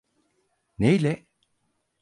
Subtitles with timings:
[0.79, 1.25] Neyle?